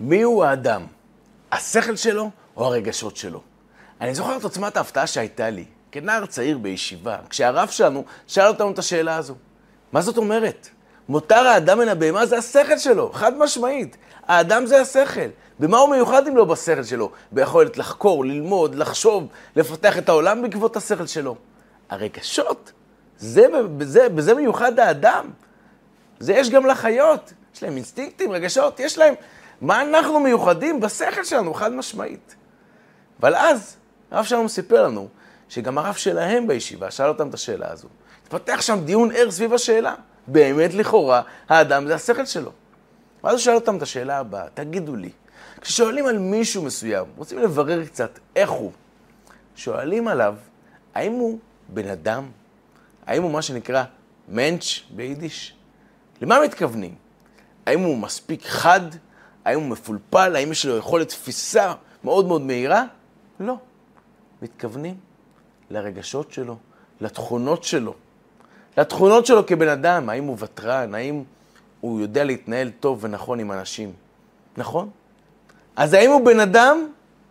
[0.00, 0.86] מי הוא האדם?
[1.52, 3.40] השכל שלו או הרגשות שלו?
[4.00, 8.78] אני זוכר את עוצמת ההפתעה שהייתה לי, כנער צעיר בישיבה, כשהרב שלנו שאל אותנו את
[8.78, 9.34] השאלה הזו.
[9.92, 10.68] מה זאת אומרת?
[11.08, 13.96] מותר האדם מן הבהמה זה השכל שלו, חד משמעית.
[14.26, 15.28] האדם זה השכל.
[15.58, 17.10] במה הוא מיוחד אם לא בשכל שלו?
[17.32, 19.26] ביכולת לחקור, ללמוד, לחשוב,
[19.56, 21.36] לפתח את העולם בעקבות השכל שלו.
[21.90, 22.72] הרגשות,
[23.18, 23.46] זה,
[23.76, 25.30] בזה, בזה מיוחד האדם.
[26.20, 29.14] זה יש גם לחיות, יש להם אינסטינקטים, רגשות, יש להם...
[29.60, 30.80] מה אנחנו מיוחדים?
[30.80, 32.34] בשכל שלנו, חד משמעית.
[33.20, 33.76] אבל אז,
[34.10, 35.08] הרב שלנו סיפר לנו
[35.48, 37.88] שגם הרב שלהם בישיבה שאל אותם את השאלה הזו.
[38.22, 39.94] התפתח שם דיון ער סביב השאלה.
[40.26, 42.52] באמת, לכאורה, האדם זה השכל שלו.
[43.24, 45.10] ואז הוא שאל אותם את השאלה הבאה, תגידו לי,
[45.60, 48.72] כששואלים על מישהו מסוים, רוצים לברר קצת איך הוא,
[49.56, 50.34] שואלים עליו,
[50.94, 52.30] האם הוא בן אדם?
[53.06, 53.84] האם הוא מה שנקרא
[54.28, 55.54] מענץ' ביידיש?
[56.20, 56.94] למה מתכוונים?
[57.66, 58.80] האם הוא מספיק חד?
[59.44, 60.36] האם הוא מפולפל?
[60.36, 61.72] האם יש לו יכולת תפיסה
[62.04, 62.84] מאוד מאוד מהירה?
[63.40, 63.56] לא.
[64.42, 64.94] מתכוונים
[65.70, 66.56] לרגשות שלו,
[67.00, 67.94] לתכונות שלו.
[68.78, 71.22] לתכונות שלו כבן אדם, האם הוא ותרן, האם
[71.80, 73.92] הוא יודע להתנהל טוב ונכון עם אנשים.
[74.56, 74.90] נכון?
[75.76, 76.88] אז האם הוא בן אדם?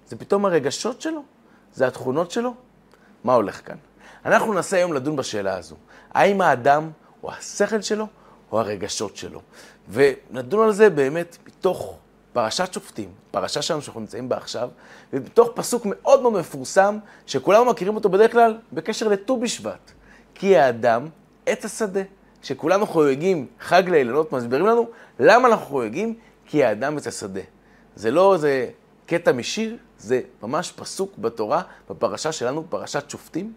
[0.08, 1.24] זה פתאום הרגשות שלו?
[1.74, 2.54] זה התכונות שלו?
[3.24, 3.78] מה הולך כאן?
[4.26, 5.76] אנחנו ננסה היום לדון בשאלה הזו.
[6.14, 6.90] האם האדם
[7.22, 8.08] הוא השכל שלו
[8.52, 9.42] או הרגשות שלו?
[9.90, 11.98] ונדון על זה באמת מתוך
[12.34, 14.70] פרשת שופטים, פרשה שלנו שאנחנו נמצאים בה עכשיו,
[15.14, 19.92] ומתוך פסוק מאוד מאוד מפורסם, שכולנו מכירים אותו בדרך כלל בקשר לט"ו בשבט.
[20.36, 21.08] כי האדם
[21.46, 22.02] עץ השדה.
[22.42, 24.88] כשכולנו חוגגים חג לאילנות, מסבירים לנו
[25.20, 26.16] למה אנחנו חוגגים?
[26.46, 27.42] כי האדם עץ השדה.
[27.96, 28.70] זה לא איזה
[29.06, 33.54] קטע משיר, זה ממש פסוק בתורה, בפרשה שלנו, פרשת שופטים.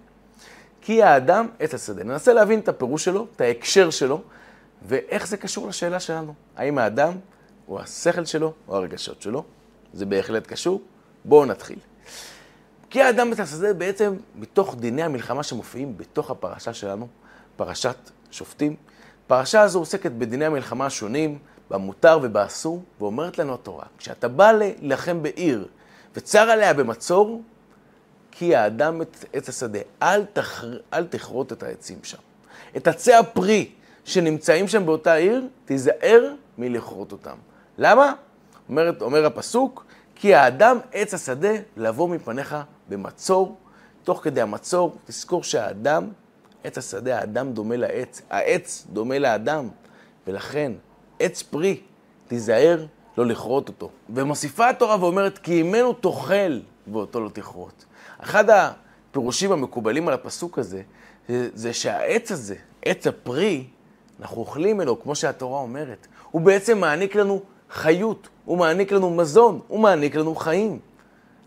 [0.81, 2.05] כי האדם עץ השדה.
[2.05, 4.21] ננסה להבין את הפירוש שלו, את ההקשר שלו,
[4.87, 6.35] ואיך זה קשור לשאלה שלנו.
[6.57, 7.13] האם האדם
[7.67, 9.45] הוא השכל שלו או הרגשות שלו?
[9.93, 10.83] זה בהחלט קשור.
[11.25, 11.79] בואו נתחיל.
[12.91, 17.09] כי האדם השדה בעצם מתוך דיני המלחמה שמופיעים בתוך הפרשה שלנו,
[17.57, 17.97] פרשת
[18.31, 18.77] שופטים.
[19.27, 21.39] פרשה הזו עוסקת בדיני המלחמה השונים,
[21.71, 25.69] במותר ובאסור, ואומרת לנו התורה, כשאתה בא להילחם בעיר
[26.15, 27.43] וצר עליה במצור,
[28.31, 30.65] כי האדם את עץ השדה, אל, תח...
[30.93, 32.19] אל תכרות את העצים שם.
[32.77, 33.71] את עצי הפרי
[34.05, 37.37] שנמצאים שם באותה עיר, תיזהר מלכרות אותם.
[37.79, 38.13] למה?
[38.69, 42.57] אומר, אומר הפסוק, כי האדם עץ השדה לבוא מפניך
[42.89, 43.57] במצור.
[44.05, 46.09] תוך כדי המצור, תזכור שהאדם
[46.65, 49.69] עץ השדה, האדם דומה לעץ, העץ דומה לאדם,
[50.27, 50.73] ולכן
[51.21, 51.81] עץ פרי,
[52.29, 52.87] תיזהר
[53.19, 53.91] לא לכרות אותו.
[54.11, 56.61] ומוסיפה התורה ואומרת, כי ממנו תאכל
[56.93, 57.85] ואותו לא תכרות.
[58.19, 60.83] אחד הפירושים המקובלים על הפסוק הזה,
[61.29, 63.67] זה שהעץ הזה, עץ הפרי,
[64.23, 66.07] אנחנו אוכלים ממנו, כמו שהתורה אומרת.
[66.31, 70.79] הוא בעצם מעניק לנו חיות, הוא מעניק לנו מזון, הוא מעניק לנו חיים.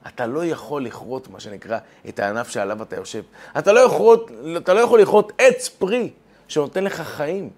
[0.08, 1.78] אתה לא יכול לכרות, מה שנקרא,
[2.10, 3.24] את הענף שעליו אתה יושב.
[3.58, 4.26] אתה לא יכול,
[4.58, 6.12] אתה לא יכול לכרות עץ פרי
[6.48, 7.50] שנותן לך חיים.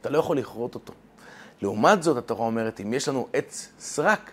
[0.00, 0.92] אתה לא יכול לכרות אותו.
[1.62, 4.30] לעומת זאת, התורה אומרת, אם יש לנו עץ סרק,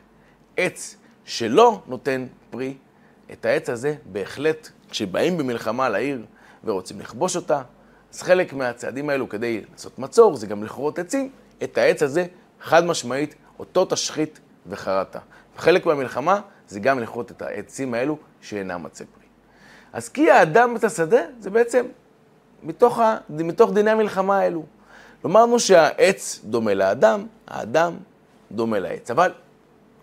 [0.57, 0.95] עץ
[1.25, 2.73] שלא נותן פרי,
[3.31, 6.25] את העץ הזה בהחלט, כשבאים במלחמה לעיר
[6.63, 7.61] ורוצים לכבוש אותה,
[8.13, 11.29] אז חלק מהצעדים האלו כדי לעשות מצור, זה גם לכרות עצים,
[11.63, 12.25] את העץ הזה,
[12.61, 15.19] חד משמעית, אותו תשחית וחרטת.
[15.57, 19.25] חלק מהמלחמה זה גם לכרות את העצים האלו שאינם עצי פרי.
[19.93, 21.85] אז כי האדם את השדה, זה בעצם
[22.63, 24.65] מתוך, ה, מתוך דיני המלחמה האלו.
[25.25, 27.93] אמרנו שהעץ דומה לאדם, האדם
[28.51, 29.11] דומה לעץ.
[29.11, 29.31] אבל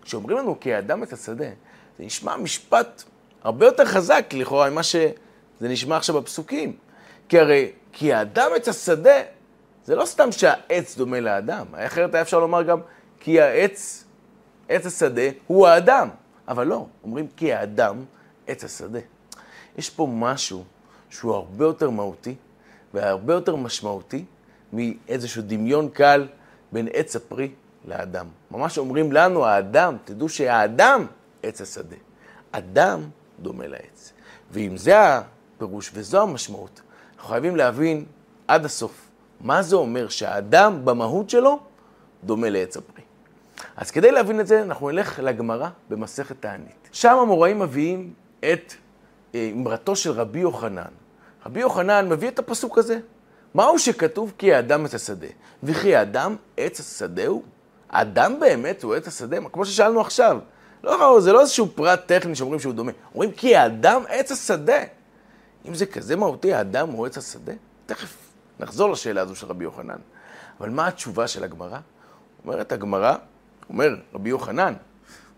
[0.01, 1.49] כשאומרים לנו כי האדם את השדה,
[1.97, 3.03] זה נשמע משפט
[3.43, 5.13] הרבה יותר חזק לכאורה ממה שזה
[5.61, 6.77] נשמע עכשיו בפסוקים.
[7.29, 9.21] כי הרי, כי האדם את השדה,
[9.85, 12.79] זה לא סתם שהעץ דומה לאדם, אחרת היה אפשר לומר גם
[13.19, 14.03] כי העץ,
[14.69, 16.09] עץ השדה, הוא האדם.
[16.47, 18.05] אבל לא, אומרים כי האדם
[18.47, 18.99] עץ השדה.
[19.77, 20.63] יש פה משהו
[21.09, 22.35] שהוא הרבה יותר מהותי
[22.93, 24.25] והרבה יותר משמעותי
[24.73, 26.27] מאיזשהו דמיון קל
[26.71, 27.51] בין עץ הפרי
[27.85, 28.27] לאדם.
[28.51, 31.05] ממש אומרים לנו, האדם, תדעו שהאדם
[31.43, 31.95] עץ השדה.
[32.51, 34.13] אדם דומה לעץ.
[34.51, 36.81] ואם זה הפירוש וזו המשמעות,
[37.25, 38.05] אנחנו חייבים להבין
[38.47, 39.07] עד הסוף
[39.41, 41.59] מה זה אומר שהאדם במהות שלו
[42.23, 43.03] דומה לעץ הפרי.
[43.77, 46.89] אז כדי להבין את זה, אנחנו נלך לגמרא במסכת תענית.
[46.91, 48.73] שם המוראים מביאים את
[49.35, 50.91] אה, אמרתו של רבי יוחנן.
[51.45, 52.99] רבי יוחנן מביא את הפסוק הזה.
[53.55, 55.27] מהו שכתוב כי האדם עץ השדה?
[55.63, 57.43] וכי האדם עץ השדה הוא?
[57.89, 59.37] האדם באמת הוא עץ השדה?
[59.51, 60.37] כמו ששאלנו עכשיו.
[60.83, 62.91] לא, זה לא איזשהו פרט טכני שאומרים שהוא דומה.
[63.13, 64.79] אומרים כי האדם עץ השדה.
[65.67, 67.53] אם זה כזה מהותי, האדם הוא עץ השדה?
[67.85, 68.17] תכף
[68.59, 69.97] נחזור לשאלה הזו של רבי יוחנן.
[70.59, 71.79] אבל מה התשובה של הגמרא?
[72.43, 73.15] אומרת הגמרא,
[73.69, 74.73] אומר רבי יוחנן,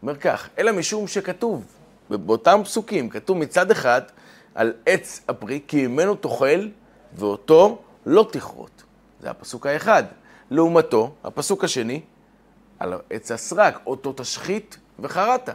[0.01, 1.65] אומר כך, אלא משום שכתוב,
[2.09, 4.01] באותם פסוקים, כתוב מצד אחד
[4.55, 6.67] על עץ הפרי, כי ממנו תאכל
[7.13, 8.83] ואותו לא תכרות.
[9.19, 10.03] זה הפסוק האחד.
[10.51, 12.01] לעומתו, הפסוק השני,
[12.79, 15.53] על עץ הסרק, אותו תשחית וחרטה.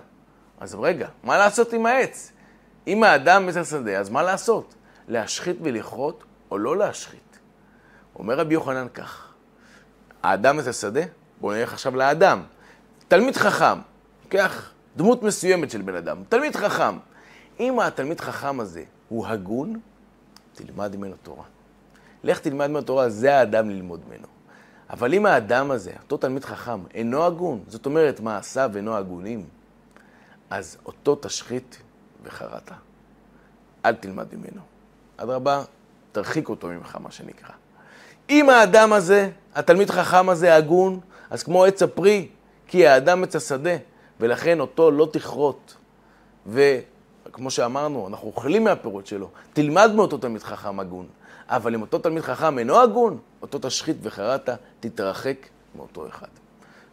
[0.60, 2.32] אז רגע, מה לעשות עם העץ?
[2.87, 4.75] אם האדם עץ השדה, אז מה לעשות?
[5.08, 7.38] להשחית ולכרות או לא להשחית?
[8.17, 9.32] אומר רבי יוחנן כך,
[10.23, 11.00] האדם עץ השדה,
[11.40, 12.43] בואו נלך עכשיו לאדם.
[13.08, 13.79] תלמיד חכם,
[14.25, 16.99] לוקח דמות מסוימת של בן אדם, תלמיד חכם.
[17.61, 19.81] אם התלמיד חכם הזה הוא הגון,
[20.55, 21.44] תלמד ממנו תורה.
[22.25, 24.26] לך תלמד ממנו תורה, זה האדם ללמוד ממנו.
[24.90, 29.44] אבל אם האדם הזה, אותו תלמיד חכם, אינו הגון, זאת אומרת מעשיו אינו הגונים,
[30.50, 31.82] אז אותו תשחית
[32.24, 32.70] וחרעת.
[33.84, 34.60] אל תלמד ממנו.
[35.16, 35.62] אדרבה,
[36.12, 37.54] תרחיק אותו ממך, מה שנקרא.
[38.30, 42.28] אם האדם הזה, התלמיד חכם הזה הגון, אז כמו עץ הפרי,
[42.66, 43.76] כי האדם עץ השדה,
[44.20, 45.76] ולכן אותו לא תכרות.
[46.46, 49.28] וכמו שאמרנו, אנחנו אוכלים מהפירות שלו.
[49.52, 51.06] תלמד מאותו תלמיד חכם הגון.
[51.48, 54.48] אבל אם אותו תלמיד חכם אינו הגון, אותו תשחית וחרעת,
[54.80, 55.36] תתרחק
[55.75, 56.26] מאותו אחד.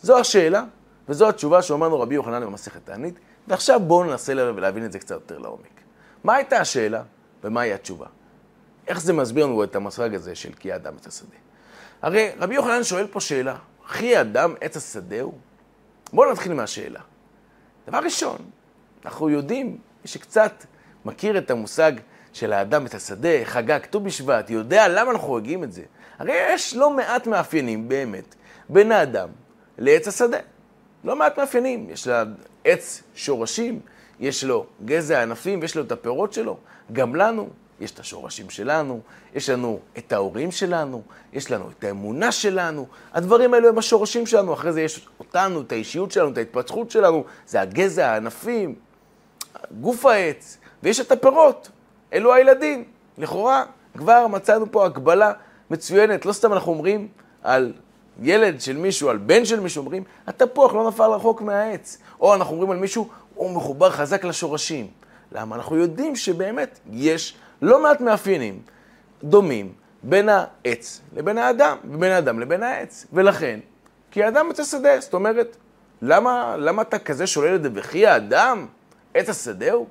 [0.02, 0.64] זו השאלה,
[1.10, 5.38] וזו התשובה שאומרנו רבי יוחנן במסכת תענית, ועכשיו בואו ננסה להבין את זה קצת יותר
[5.38, 5.82] לעומק.
[6.24, 7.04] מה הייתה השאלה
[7.44, 8.08] ומהי התשובה?
[8.88, 11.36] איך זה מסביר לנו את המושג הזה של כי האדם עץ השדה?
[12.02, 13.56] הרי רבי יוחנן שואל פה שאלה,
[13.86, 15.34] וכי אדם עץ השדה הוא?
[16.14, 17.00] בואו נתחיל מהשאלה.
[17.88, 18.38] דבר ראשון,
[19.06, 19.68] אנחנו יודעים,
[20.02, 20.66] מי שקצת
[21.06, 21.92] מכיר את המושג
[22.34, 25.84] של האדם את השדה, חגג ט"ו בשבט, יודע למה אנחנו חוגגים את זה.
[26.20, 28.36] הרי יש לא מעט מאפיינים באמת
[28.70, 29.30] בין האדם
[29.78, 30.38] לעץ השדה.
[31.04, 31.90] לא מעט מאפיינים.
[31.90, 33.80] יש לעץ שורשים,
[34.20, 36.58] יש לו גזע ענפים ויש לו את הפירות שלו.
[36.92, 37.50] גם לנו
[37.80, 39.00] יש את השורשים שלנו,
[39.36, 41.02] יש לנו את ההורים שלנו,
[41.34, 42.88] יש לנו את האמונה שלנו.
[43.14, 47.24] הדברים האלו הם השורשים שלנו, אחרי זה יש אותנו, את האישיות שלנו, את ההתפתחות שלנו,
[47.48, 48.76] זה הגזע, הענפים,
[49.82, 51.70] גוף העץ, ויש את הפירות.
[52.14, 52.84] אלו הילדים.
[53.18, 53.64] לכאורה,
[53.98, 55.32] כבר מצאנו פה הקבלה
[55.70, 56.26] מצוינת.
[56.26, 57.08] לא סתם אנחנו אומרים
[57.44, 57.74] על
[58.22, 61.98] ילד של מישהו, על בן של מישהו, אומרים, התפוח לא נפל רחוק מהעץ.
[62.20, 64.88] או אנחנו אומרים על מישהו, הוא מחובר חזק לשורשים.
[65.32, 65.56] למה?
[65.56, 68.62] אנחנו יודעים שבאמת יש לא מעט מאפיינים
[69.24, 69.74] דומים
[70.04, 73.06] בין העץ לבין האדם, ובין האדם לבין העץ.
[73.14, 73.60] ולכן,
[74.12, 75.58] כי האדם עץ השדה, זאת אומרת,
[76.02, 77.70] למה, למה אתה כזה שולל את זה?
[77.74, 78.66] וכי האדם
[79.14, 79.88] עץ השדה הוא?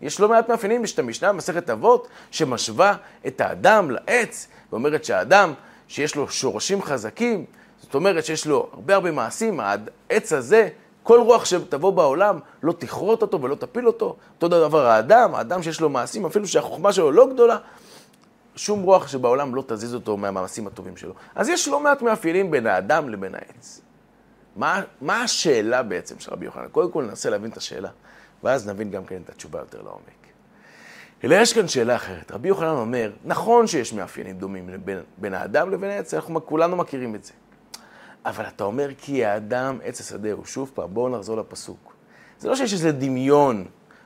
[0.00, 2.94] יש לא מעט מאפיינים, יש את המשנה במסכת אבות, שמשווה
[3.26, 5.52] את האדם לעץ, ואומרת שהאדם
[5.88, 7.44] שיש לו שורשים חזקים,
[7.82, 10.68] זאת אומרת שיש לו הרבה הרבה מעשים, העץ הזה,
[11.02, 14.16] כל רוח שתבוא בעולם, לא תכרות אותו ולא תפיל אותו.
[14.34, 17.56] אותו דבר האדם, האדם שיש לו מעשים, אפילו שהחוכמה שלו לא גדולה,
[18.56, 21.14] שום רוח שבעולם לא תזיז אותו מהמעשים הטובים שלו.
[21.34, 23.80] אז יש לא מעט מאפיינים בין האדם לבין העץ.
[24.56, 26.68] מה, מה השאלה בעצם של רבי יוחנן?
[26.68, 27.88] קודם כל ננסה להבין את השאלה.
[28.44, 30.17] ואז נבין גם כן את התשובה יותר לעומק.
[31.24, 32.32] אלא יש כאן שאלה אחרת.
[32.32, 37.14] רבי יוחנן אומר, נכון שיש מאפיינים דומים בין, בין האדם לבין העץ, אנחנו כולנו מכירים
[37.14, 37.32] את זה.
[38.26, 40.44] אבל אתה אומר כי האדם עץ השדה הוא.
[40.44, 41.94] שוב פעם, בואו נחזור לפסוק.
[42.38, 43.64] זה לא שיש איזה דמיון,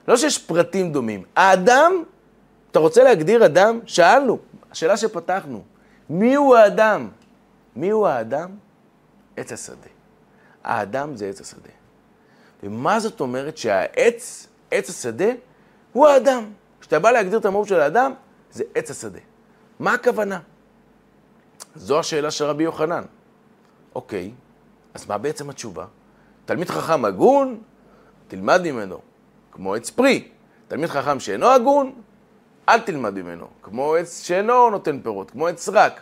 [0.09, 1.23] לא שיש פרטים דומים.
[1.37, 1.93] האדם,
[2.71, 3.81] אתה רוצה להגדיר אדם?
[3.87, 4.39] שאלנו,
[4.71, 5.63] השאלה שפתחנו,
[6.11, 7.09] מי הוא האדם?
[7.77, 8.51] מי הוא האדם?
[9.37, 9.89] עץ השדה.
[10.65, 11.71] האדם זה עץ השדה.
[12.63, 15.31] ומה זאת אומרת שהעץ, עץ השדה,
[15.93, 16.51] הוא האדם.
[16.93, 18.13] כשאתה בא להגדיר את המהות של האדם,
[18.51, 19.19] זה עץ השדה.
[19.79, 20.41] מה הכוונה?
[21.75, 23.03] זו השאלה של רבי יוחנן.
[23.95, 24.31] אוקיי,
[24.95, 25.85] אז מה בעצם התשובה?
[26.45, 27.61] תלמיד חכם הגון,
[28.29, 28.99] תלמד ממנו,
[29.53, 30.29] כמו עץ פרי.
[30.69, 31.93] תלמיד חכם שאינו הגון,
[32.69, 36.01] אל תלמד ממנו, כמו עץ שאינו נותן פירות, כמו עץ סרק.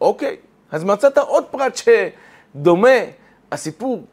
[0.00, 0.36] אוקיי,
[0.70, 2.98] אז מצאת עוד פרט שדומה,
[3.52, 4.04] הסיפור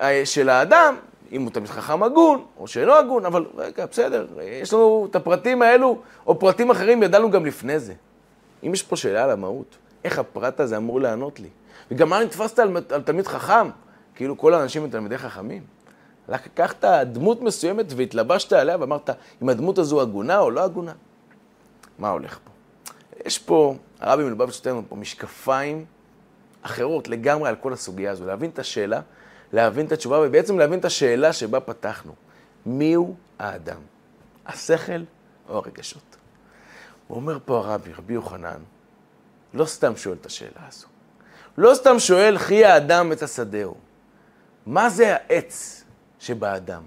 [0.00, 0.96] אה, של האדם,
[1.34, 5.62] אם הוא תמיד חכם הגון, או שאינו הגון, אבל רגע, בסדר, יש לנו את הפרטים
[5.62, 7.94] האלו, או פרטים אחרים, ידענו גם לפני זה.
[8.66, 11.48] אם יש פה שאלה על המהות, איך הפרט הזה אמור לענות לי?
[11.90, 13.68] וגם מה נתפסת על, על תלמיד חכם?
[14.14, 15.62] כאילו כל האנשים הם תלמידי חכמים.
[16.28, 19.10] לקחת דמות מסוימת והתלבשת עליה ואמרת,
[19.42, 20.92] אם הדמות הזו הגונה או לא הגונה?
[21.98, 22.50] מה הולך פה?
[23.26, 25.84] יש פה, הרבי מלובביץ' נותן לנו פה משקפיים
[26.62, 29.00] אחרות לגמרי על כל הסוגיה הזו, להבין את השאלה
[29.54, 32.12] להבין את התשובה ובעצם להבין את השאלה שבה פתחנו.
[32.66, 33.80] מיהו האדם?
[34.46, 35.02] השכל
[35.48, 36.16] או הרגשות?
[37.06, 38.58] הוא אומר פה הרבי, רבי יוחנן,
[39.54, 40.86] לא סתם שואל את השאלה הזו.
[41.58, 43.74] לא סתם שואל, חי האדם את השדהו.
[44.66, 45.84] מה זה העץ
[46.18, 46.82] שבאדם?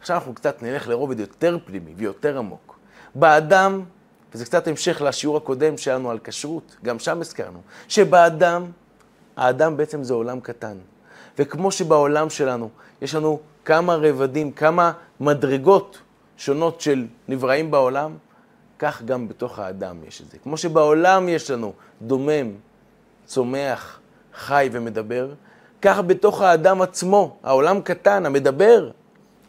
[0.00, 2.78] עכשיו אנחנו קצת נלך לרובד יותר פנימי ויותר עמוק.
[3.14, 3.82] באדם,
[4.34, 8.70] וזה קצת המשך לשיעור הקודם שלנו על כשרות, גם שם הזכרנו, שבאדם,
[9.36, 10.78] האדם בעצם זה עולם קטן.
[11.38, 12.70] וכמו שבעולם שלנו
[13.02, 15.98] יש לנו כמה רבדים, כמה מדרגות
[16.36, 18.16] שונות של נבראים בעולם,
[18.78, 20.38] כך גם בתוך האדם יש את זה.
[20.38, 22.52] כמו שבעולם יש לנו דומם,
[23.26, 24.00] צומח,
[24.34, 25.32] חי ומדבר,
[25.82, 28.90] כך בתוך האדם עצמו, העולם קטן, המדבר,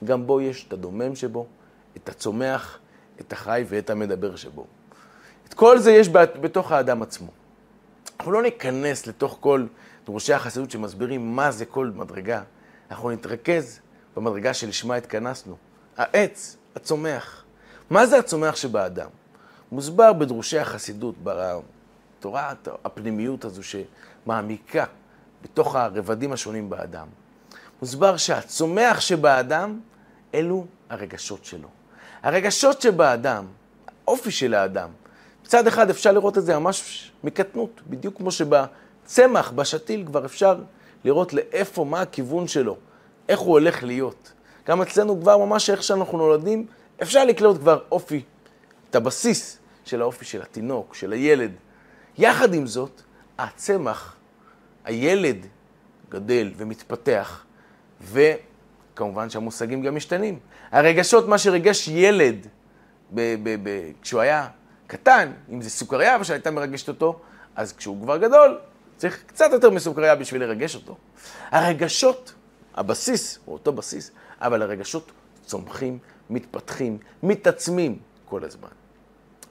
[0.04, 1.46] גם בו יש את הדומם שבו,
[1.98, 2.80] את הצומח,
[3.22, 4.66] את החי ואת המדבר שבו.
[5.48, 7.28] את כל זה יש בתוך האדם עצמו.
[8.20, 9.66] אנחנו לא ניכנס לתוך כל
[10.06, 12.42] דורשי החסידות שמסבירים מה זה כל מדרגה.
[12.92, 13.80] אנחנו נתרכז
[14.16, 15.58] במדרגה שלשמה התכנסנו.
[15.98, 17.44] העץ, הצומח.
[17.90, 19.10] מה זה הצומח שבאדם?
[19.72, 22.54] מוסבר בדרושי החסידות, בתורה
[22.86, 24.86] הפנימיות הזו שמעמיקה
[25.42, 27.08] בתוך הרבדים השונים באדם.
[27.82, 29.80] מוסבר שהצומח שבאדם,
[30.34, 31.68] אלו הרגשות שלו.
[32.24, 33.46] הרגשות שבאדם,
[34.08, 34.90] האופי של האדם,
[35.46, 38.32] מצד אחד אפשר לראות את זה ממש מקטנות, בדיוק כמו
[39.10, 40.56] שבצמח, בשתיל, כבר אפשר
[41.04, 42.78] לראות לאיפה, מה הכיוון שלו,
[43.30, 44.34] איך הוא הולך להיות.
[44.68, 46.66] גם אצלנו כבר ממש איך שאנחנו נולדים,
[47.02, 48.24] אפשר לקלוט כבר אופי,
[48.90, 51.52] את הבסיס של האופי של התינוק, של הילד.
[52.18, 53.02] יחד עם זאת,
[53.38, 54.16] הצמח,
[54.86, 55.46] הילד
[56.10, 57.44] גדל ומתפתח,
[58.02, 60.40] וכמובן שהמושגים גם משתנים.
[60.72, 62.48] הרגשות, מה שריגש ילד
[63.14, 64.48] ב- ב- ב- כשהוא היה
[64.88, 67.20] קטן, אם זה סוכריה שהייתה מרגשת אותו,
[67.56, 68.58] אז כשהוא כבר גדול,
[69.00, 70.96] צריך קצת יותר מסוכריה בשביל לרגש אותו.
[71.52, 72.34] הרגשות,
[72.76, 75.12] הבסיס הוא אותו בסיס, אבל הרגשות
[75.46, 78.70] צומחים, מתפתחים, מתעצמים כל הזמן.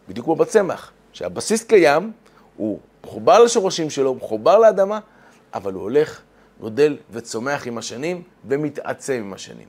[0.08, 2.12] בדיוק כמו בצמח, שהבסיס קיים,
[2.56, 5.00] הוא מחובר לשורשים שלו, מחובר לאדמה,
[5.54, 6.20] אבל הוא הולך,
[6.60, 9.68] גודל וצומח עם השנים ומתעצם עם השנים.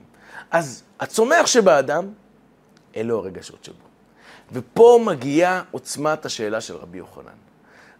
[0.50, 2.12] אז הצומח שבאדם,
[2.96, 3.86] אלו הרגשות שבו.
[4.52, 7.49] ופה מגיעה עוצמת השאלה של רבי יוחנן.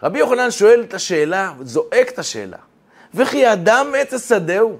[0.03, 2.57] רבי יוחנן שואל את השאלה, זועק את השאלה,
[3.15, 4.79] וכי אדם עץ השדהו?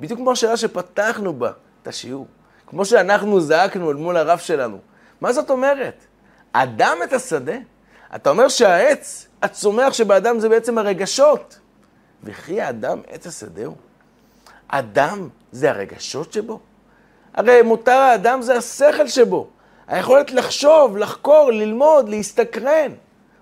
[0.00, 1.52] בדיוק כמו השאלה שפתחנו בה
[1.82, 2.26] את השיעור.
[2.66, 4.78] כמו שאנחנו זעקנו אל מול הרב שלנו.
[5.20, 6.04] מה זאת אומרת?
[6.52, 7.56] אדם את השדה?
[8.16, 11.58] אתה אומר שהעץ הצומח שבאדם זה בעצם הרגשות.
[12.24, 13.74] וכי האדם עץ השדהו?
[14.68, 16.60] אדם זה הרגשות שבו?
[17.34, 19.48] הרי מותר האדם זה השכל שבו.
[19.86, 22.92] היכולת לחשוב, לחקור, ללמוד, להסתקרן.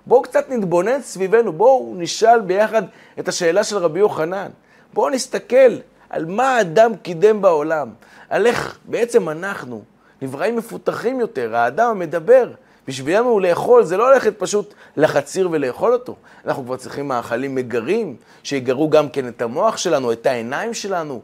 [0.06, 2.82] בואו קצת נתבונן סביבנו, בואו נשאל ביחד
[3.18, 4.48] את השאלה של רבי יוחנן.
[4.92, 5.78] בואו נסתכל
[6.10, 7.88] על מה האדם קידם בעולם,
[8.28, 9.82] על איך בעצם אנחנו,
[10.22, 12.50] נבראים מפותחים יותר, האדם המדבר,
[12.88, 16.16] בשבילנו לאכול זה לא ללכת פשוט לחציר ולאכול אותו.
[16.46, 21.20] אנחנו כבר צריכים מאכלים מגרים, שיגרו גם כן את המוח שלנו, את העיניים שלנו,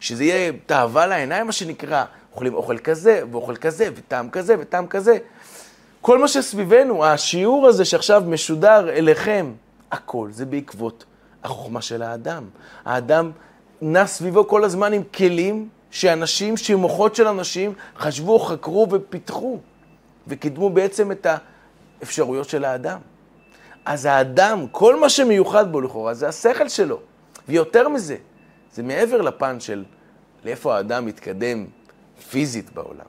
[0.00, 2.04] שזה יהיה תאווה לעיניים, מה שנקרא.
[2.32, 5.18] אוכלים אוכל כזה, ואוכל כזה, וטעם כזה, וטעם כזה.
[6.00, 9.52] כל מה שסביבנו, השיעור הזה שעכשיו משודר אליכם,
[9.92, 11.04] הכל זה בעקבות
[11.44, 12.44] החוכמה של האדם.
[12.84, 13.30] האדם
[13.82, 19.58] נע סביבו כל הזמן עם כלים שאנשים, שמוחות של אנשים, חשבו, חקרו ופיתחו,
[20.26, 21.26] וקידמו בעצם את
[22.00, 22.98] האפשרויות של האדם.
[23.84, 27.00] אז האדם, כל מה שמיוחד בו לכאורה, זה השכל שלו.
[27.48, 28.16] ויותר מזה,
[28.74, 29.84] זה מעבר לפן של
[30.44, 31.66] לאיפה האדם מתקדם
[32.30, 33.06] פיזית בעולם.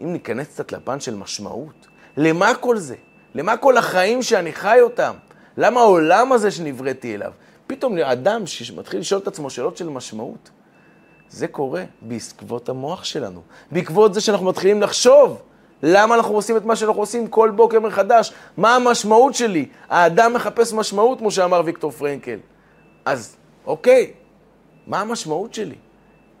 [0.00, 2.94] אם ניכנס קצת לפן של משמעות, למה כל זה?
[3.34, 5.14] למה כל החיים שאני חי אותם?
[5.56, 7.32] למה העולם הזה שנבראתי אליו?
[7.66, 10.50] פתאום אדם שמתחיל לשאול את עצמו שאלות של משמעות,
[11.28, 15.42] זה קורה בעקבות המוח שלנו, בעקבות זה שאנחנו מתחילים לחשוב
[15.82, 19.68] למה אנחנו עושים את מה שאנחנו עושים כל בוקר מחדש, מה המשמעות שלי?
[19.88, 22.38] האדם מחפש משמעות, כמו שאמר ויקטור פרנקל.
[23.04, 24.12] אז אוקיי,
[24.86, 25.74] מה המשמעות שלי?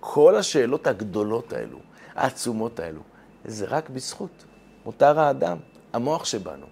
[0.00, 1.78] כל השאלות הגדולות האלו,
[2.14, 3.00] העצומות האלו,
[3.44, 4.44] זה רק בזכות
[4.86, 5.56] מותר האדם,
[5.92, 6.66] המוח שבנו,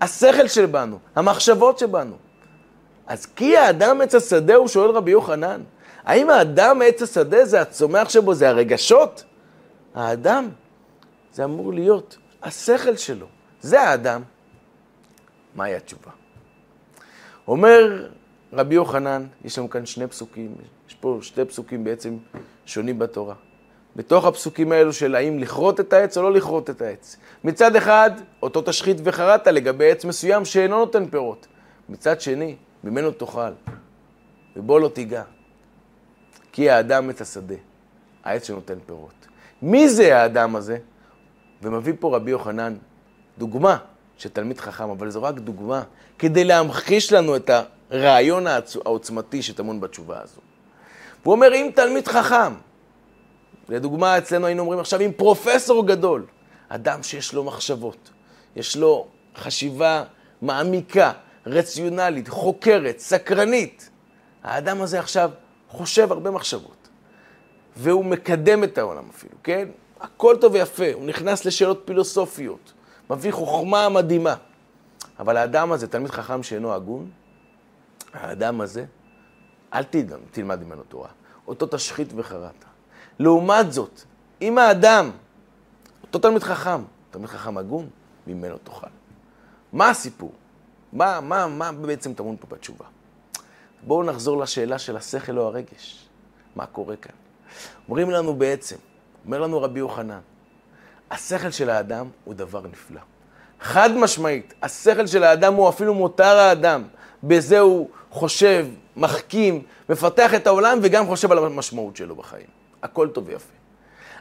[0.00, 2.16] השכל שבנו, המחשבות שבנו.
[3.06, 5.62] אז כי האדם עץ השדה, הוא שואל רבי יוחנן,
[6.04, 9.24] האם האדם עץ השדה זה הצומח שבו, זה הרגשות?
[9.94, 10.48] האדם,
[11.32, 13.26] זה אמור להיות השכל שלו,
[13.60, 14.22] זה האדם.
[15.54, 16.10] מהי התשובה?
[17.48, 18.08] אומר
[18.52, 20.54] רבי יוחנן, יש לנו כאן שני פסוקים,
[20.88, 22.16] יש פה שתי פסוקים בעצם
[22.66, 23.34] שונים בתורה.
[23.98, 27.16] בתוך הפסוקים האלו של האם לכרות את העץ או לא לכרות את העץ.
[27.44, 28.10] מצד אחד,
[28.42, 31.46] אותו תשחית וחרטת לגבי עץ מסוים שאינו נותן פירות.
[31.88, 33.52] מצד שני, ממנו תאכל,
[34.56, 35.22] ובו לא תיגע.
[36.52, 37.54] כי האדם את השדה,
[38.24, 39.26] העץ שנותן פירות.
[39.62, 40.78] מי זה האדם הזה?
[41.62, 42.76] ומביא פה רבי יוחנן
[43.38, 43.76] דוגמה
[44.16, 45.82] של תלמיד חכם, אבל זו רק דוגמה
[46.18, 47.50] כדי להמחיש לנו את
[47.90, 50.40] הרעיון העוצמתי שטמון בתשובה הזו.
[51.22, 52.52] הוא אומר, אם תלמיד חכם,
[53.68, 56.26] לדוגמה, אצלנו היינו אומרים עכשיו, אם פרופסור גדול,
[56.68, 58.10] אדם שיש לו מחשבות,
[58.56, 59.06] יש לו
[59.36, 60.04] חשיבה
[60.42, 61.12] מעמיקה,
[61.46, 63.90] רציונלית, חוקרת, סקרנית,
[64.42, 65.30] האדם הזה עכשיו
[65.68, 66.88] חושב הרבה מחשבות.
[67.76, 69.68] והוא מקדם את העולם אפילו, כן?
[70.00, 72.72] הכל טוב ויפה, הוא נכנס לשאלות פילוסופיות,
[73.10, 74.34] מביא חוכמה מדהימה.
[75.18, 77.10] אבל האדם הזה, תלמיד חכם שאינו הגון,
[78.12, 78.84] האדם הזה,
[79.74, 79.82] אל
[80.30, 81.08] תלמד, ממנו תורה.
[81.48, 82.67] אותו תשחית וחרטה.
[83.18, 84.00] לעומת זאת,
[84.42, 85.10] אם האדם,
[86.02, 87.88] אותו תלמיד חכם, תלמיד חכם הגון,
[88.26, 88.86] ממנו תאכל.
[89.72, 90.32] מה הסיפור?
[90.92, 92.84] מה, מה, מה בעצם טמון פה בתשובה?
[93.82, 96.08] בואו נחזור לשאלה של השכל או הרגש.
[96.56, 97.12] מה קורה כאן?
[97.88, 98.76] אומרים לנו בעצם,
[99.26, 100.20] אומר לנו רבי יוחנן,
[101.10, 103.00] השכל של האדם הוא דבר נפלא.
[103.60, 106.82] חד משמעית, השכל של האדם הוא אפילו מותר האדם.
[107.22, 112.57] בזה הוא חושב, מחכים, מפתח את העולם וגם חושב על המשמעות שלו בחיים.
[112.82, 113.52] הכל טוב ויפה.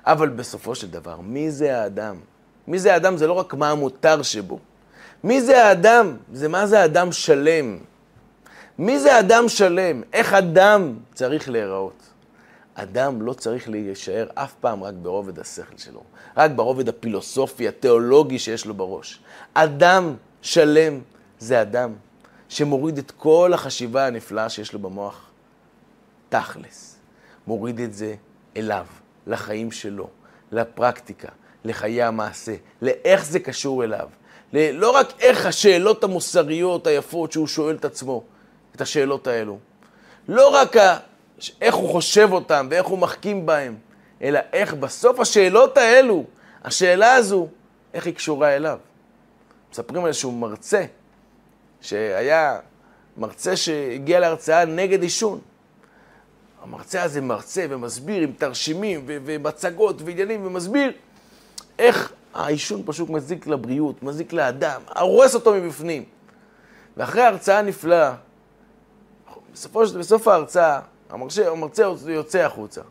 [0.05, 2.15] אבל בסופו של דבר, מי זה האדם?
[2.67, 4.59] מי זה האדם זה לא רק מה המותר שבו.
[5.23, 6.17] מי זה האדם?
[6.33, 7.77] זה מה זה אדם שלם.
[8.77, 10.01] מי זה אדם שלם?
[10.13, 12.03] איך אדם צריך להיראות?
[12.79, 16.03] אדם לא צריך להישאר אף פעם רק ברובד השכל שלו,
[16.37, 19.19] רק ברובד הפילוסופי, התיאולוגי שיש לו בראש.
[19.53, 20.99] אדם שלם
[21.39, 21.93] זה אדם
[22.49, 25.29] שמוריד את כל החשיבה הנפלאה שיש לו במוח,
[26.29, 26.95] תכלס.
[27.47, 28.15] מוריד את זה
[28.57, 28.85] אליו,
[29.27, 30.09] לחיים שלו,
[30.51, 31.29] לפרקטיקה,
[31.65, 34.09] לחיי המעשה, לאיך זה קשור אליו.
[34.53, 38.23] לא רק איך השאלות המוסריות היפות שהוא שואל את עצמו,
[38.75, 39.57] את השאלות האלו.
[40.27, 40.75] לא רק.
[41.61, 43.75] איך הוא חושב אותם ואיך הוא מחכים בהם,
[44.21, 46.23] אלא איך בסוף השאלות האלו,
[46.63, 47.47] השאלה הזו,
[47.93, 48.79] איך היא קשורה אליו.
[49.71, 50.85] מספרים על איזשהו מרצה,
[51.81, 52.59] שהיה
[53.17, 55.39] מרצה שהגיע להרצאה נגד עישון.
[56.67, 60.91] המרצה הזה מרצה ומסביר עם תרשימים ומצגות ועניינים ומסביר
[61.79, 66.03] איך העישון פשוט מזיק לבריאות, מזיק לאדם, הורס אותו מבפנים.
[66.97, 68.13] ואחרי ההרצאה הנפלאה,
[69.53, 72.81] בסופו, בסוף ההרצאה, המרצה, המרצה יוצא החוצה.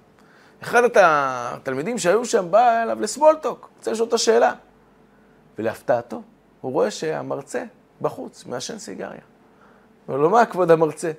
[0.62, 4.52] אחד התלמידים שהיו שם בא אליו לסמולטוק, רוצה לשאול את השאלה.
[5.59, 6.23] ולהפתעתו,
[6.60, 7.65] הוא רואה שהמרצה
[8.00, 9.21] בחוץ, מעשן סיגריה.
[10.08, 11.12] אומר לו, מה כבוד המרצה?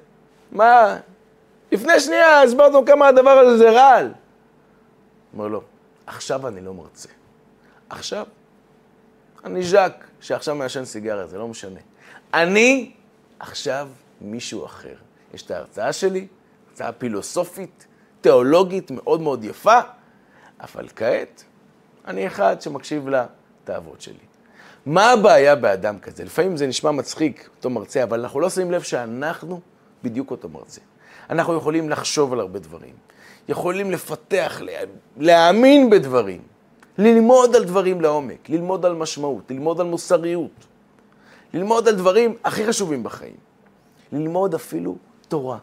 [0.51, 0.97] מה?
[1.71, 4.13] לפני שנייה הסברת לו כמה הדבר הזה זה רעל.
[5.33, 5.61] אומר לו,
[6.07, 7.09] עכשיו אני לא מרצה.
[7.89, 8.25] עכשיו,
[9.43, 11.79] אני ז'אק שעכשיו מעשן סיגריה, זה לא משנה.
[12.33, 12.91] אני
[13.39, 13.87] עכשיו
[14.21, 14.95] מישהו אחר.
[15.33, 16.27] יש את ההרצאה שלי,
[16.69, 17.87] הרצאה פילוסופית,
[18.21, 19.79] תיאולוגית מאוד מאוד יפה,
[20.59, 21.43] אבל כעת
[22.07, 24.15] אני אחד שמקשיב לתאוות שלי.
[24.85, 26.23] מה הבעיה באדם כזה?
[26.23, 29.61] לפעמים זה נשמע מצחיק, אותו מרצה, אבל אנחנו לא שמים לב שאנחנו
[30.03, 30.81] בדיוק אותו מרצה.
[31.29, 32.93] אנחנו יכולים לחשוב על הרבה דברים,
[33.47, 34.61] יכולים לפתח,
[35.17, 36.41] להאמין בדברים,
[36.97, 40.65] ללמוד על דברים לעומק, ללמוד על משמעות, ללמוד על מוסריות,
[41.53, 43.35] ללמוד על דברים הכי חשובים בחיים,
[44.11, 44.95] ללמוד אפילו
[45.27, 45.57] תורה,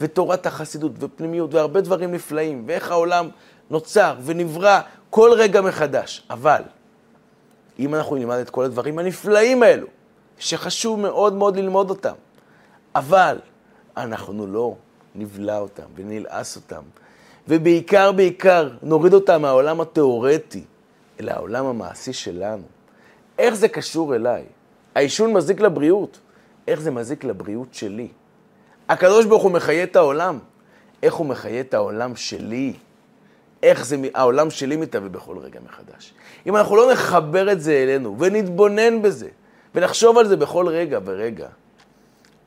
[0.00, 3.28] ותורת החסידות, ופנימיות, והרבה דברים נפלאים, ואיך העולם
[3.70, 6.26] נוצר ונברא כל רגע מחדש.
[6.30, 6.62] אבל,
[7.78, 9.86] אם אנחנו נלמד את כל הדברים הנפלאים האלו,
[10.38, 12.14] שחשוב מאוד מאוד ללמוד אותם,
[12.94, 13.38] אבל
[13.96, 14.74] אנחנו לא
[15.16, 16.82] נבלע אותם ונלעס אותם,
[17.48, 20.64] ובעיקר, בעיקר, נוריד אותם מהעולם התיאורטי
[21.20, 22.62] אל העולם המעשי שלנו.
[23.38, 24.44] איך זה קשור אליי?
[24.94, 26.18] העישון מזיק לבריאות.
[26.68, 28.08] איך זה מזיק לבריאות שלי?
[28.88, 30.38] הקדוש ברוך הוא מחיה את העולם.
[31.02, 32.72] איך הוא מחיה את העולם שלי?
[33.62, 36.14] איך זה, העולם שלי מתהווה בכל רגע מחדש.
[36.46, 39.28] אם אנחנו לא נחבר את זה אלינו ונתבונן בזה
[39.74, 41.48] ונחשוב על זה בכל רגע ורגע,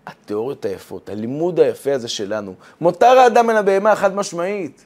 [0.09, 4.85] התיאוריות היפות, הלימוד היפה הזה שלנו, מותר האדם מן הבהמה חד משמעית,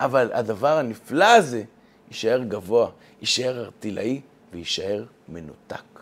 [0.00, 1.62] אבל הדבר הנפלא הזה
[2.08, 4.20] יישאר גבוה, יישאר ארטילאי
[4.52, 6.00] ויישאר מנותק.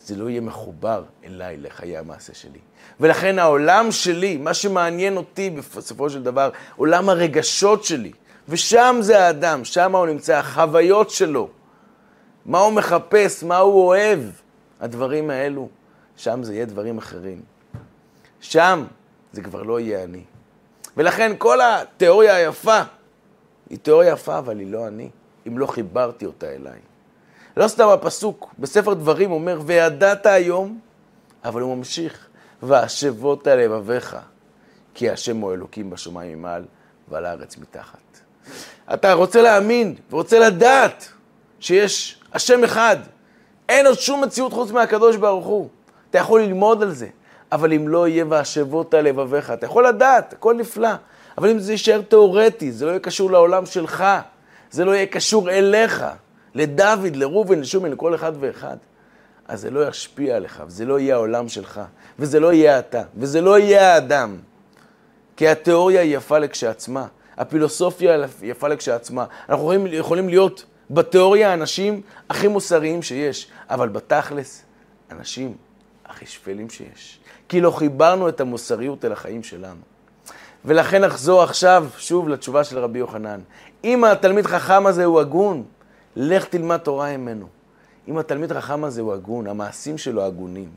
[0.00, 2.58] זה לא יהיה מחובר אליי, לחיי המעשה שלי.
[3.00, 8.12] ולכן העולם שלי, מה שמעניין אותי בסופו של דבר, עולם הרגשות שלי,
[8.48, 11.48] ושם זה האדם, שם הוא נמצא, החוויות שלו.
[12.46, 14.20] מה הוא מחפש, מה הוא אוהב,
[14.80, 15.68] הדברים האלו,
[16.16, 17.55] שם זה יהיה דברים אחרים.
[18.40, 18.84] שם
[19.32, 20.22] זה כבר לא יהיה אני.
[20.96, 22.80] ולכן כל התיאוריה היפה,
[23.70, 25.10] היא תיאוריה יפה, אבל היא לא אני,
[25.48, 26.78] אם לא חיברתי אותה אליי.
[27.56, 30.80] לא סתם הפסוק בספר דברים אומר, וידעת היום,
[31.44, 32.28] אבל הוא ממשיך,
[32.62, 34.16] והשבות לבביך,
[34.94, 36.64] כי השם הוא אלוקים בשמיים ממעל
[37.08, 37.98] ועל הארץ מתחת.
[38.94, 41.08] אתה רוצה להאמין ורוצה לדעת
[41.60, 42.96] שיש השם אחד,
[43.68, 45.68] אין עוד שום מציאות חוץ מהקדוש ברוך הוא.
[46.10, 47.08] אתה יכול ללמוד על זה,
[47.52, 50.90] אבל אם לא יהיה והשבות לבביך, אתה יכול לדעת, הכל נפלא.
[51.38, 54.04] אבל אם זה יישאר תיאורטי, זה לא יהיה קשור לעולם שלך,
[54.70, 56.04] זה לא יהיה קשור אליך,
[56.54, 58.76] לדוד, לראובן, לשומן, לכל אחד ואחד,
[59.48, 61.80] אז זה לא ישפיע עליך, וזה לא יהיה העולם שלך,
[62.18, 64.36] וזה לא יהיה אתה, וזה לא יהיה האדם.
[65.36, 67.06] כי התיאוריה היא יפה לכשעצמה,
[67.36, 69.24] הפילוסופיה יפה לכשעצמה.
[69.48, 74.62] אנחנו יכולים, יכולים להיות בתיאוריה האנשים הכי מוסריים שיש, אבל בתכלס,
[75.10, 75.56] אנשים
[76.16, 77.18] הכי שפלים שיש.
[77.48, 79.80] כי לא חיברנו את המוסריות אל החיים שלנו.
[80.64, 83.40] ולכן נחזור עכשיו שוב לתשובה של רבי יוחנן.
[83.84, 85.64] אם התלמיד חכם הזה הוא הגון,
[86.16, 87.46] לך תלמד תורה ממנו.
[88.08, 90.68] אם התלמיד חכם הזה הוא הגון, המעשים שלו הגונים.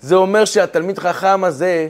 [0.00, 1.88] זה אומר שהתלמיד חכם הזה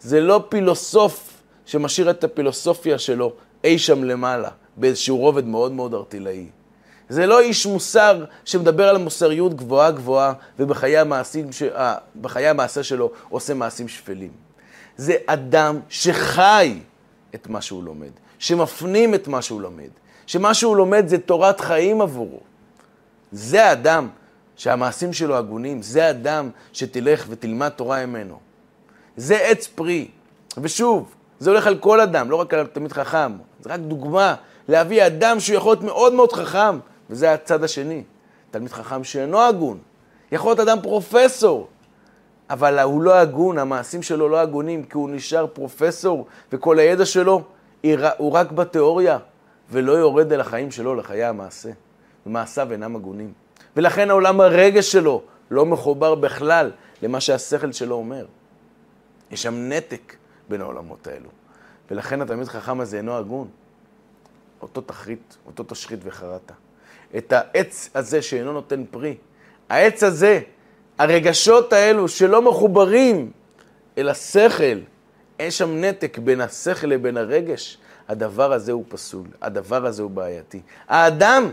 [0.00, 3.32] זה לא פילוסוף שמשאיר את הפילוסופיה שלו
[3.64, 6.46] אי שם למעלה, באיזשהו רובד מאוד מאוד ארטילאי.
[7.08, 11.62] זה לא איש מוסר שמדבר על מוסריות גבוהה גבוהה ובחיי המעשים, ש...
[11.62, 11.96] אה,
[12.34, 14.30] המעשה שלו עושה מעשים שפלים.
[14.96, 16.78] זה אדם שחי
[17.34, 19.90] את מה שהוא לומד, שמפנים את מה שהוא לומד,
[20.26, 22.40] שמה שהוא לומד זה תורת חיים עבורו.
[23.32, 24.08] זה האדם
[24.56, 28.38] שהמעשים שלו הגונים, זה אדם שתלך ותלמד תורה ממנו.
[29.16, 30.08] זה עץ פרי.
[30.58, 33.32] ושוב, זה הולך על כל אדם, לא רק על תלמיד חכם.
[33.60, 34.34] זה רק דוגמה
[34.68, 36.78] להביא אדם שהוא יכול להיות מאוד מאוד חכם,
[37.10, 38.02] וזה הצד השני.
[38.50, 39.78] תלמיד חכם שאינו הגון.
[40.32, 41.68] יכול להיות אדם פרופסור,
[42.50, 47.42] אבל הוא לא הגון, המעשים שלו לא הגונים, כי הוא נשאר פרופסור, וכל הידע שלו
[48.16, 49.18] הוא רק בתיאוריה,
[49.70, 51.70] ולא יורד אל החיים שלו, לחיי המעשה.
[52.26, 53.32] ומעשיו אינם הגונים.
[53.76, 56.70] ולכן העולם הרגש שלו לא מחובר בכלל
[57.02, 58.26] למה שהשכל שלו אומר.
[59.30, 60.16] יש שם נתק
[60.48, 61.28] בין העולמות האלו.
[61.90, 63.48] ולכן התלמיד חכם הזה אינו הגון.
[64.62, 66.54] אותו תחריט, אותו תשחית וחרטה.
[67.16, 69.16] את העץ הזה שאינו נותן פרי,
[69.68, 70.40] העץ הזה,
[70.98, 73.30] הרגשות האלו שלא מחוברים
[73.98, 74.78] אל השכל,
[75.38, 80.60] אין שם נתק בין השכל לבין הרגש, הדבר הזה הוא פסול, הדבר הזה הוא בעייתי.
[80.88, 81.50] האדם,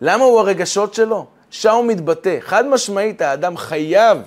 [0.00, 1.26] למה הוא הרגשות שלו?
[1.50, 2.36] שם הוא מתבטא.
[2.40, 4.18] חד משמעית, האדם חייב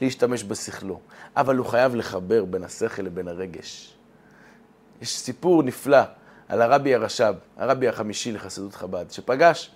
[0.00, 1.00] להשתמש בשכלו,
[1.36, 3.94] אבל הוא חייב לחבר בין השכל לבין הרגש.
[5.02, 6.02] יש סיפור נפלא
[6.48, 9.70] על הרבי הרש"ב, הרבי החמישי לחסידות חב"ד, שפגש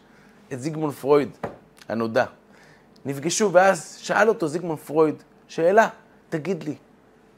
[0.53, 1.31] את זיגמונד פרויד
[1.89, 2.25] הנודע.
[3.05, 5.89] נפגשו, ואז שאל אותו זיגמונד פרויד שאלה,
[6.29, 6.75] תגיד לי,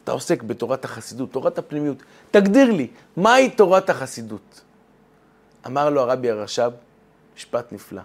[0.05, 4.61] אתה עוסק בתורת החסידות, תורת הפנימיות, תגדיר לי, מהי תורת החסידות?
[5.67, 6.71] אמר לו הרבי הרש"ב,
[7.37, 8.03] משפט נפלא,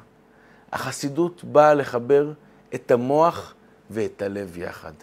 [0.72, 2.32] החסידות באה לחבר
[2.76, 3.54] את המוח
[3.90, 4.94] ואת הלב יחד.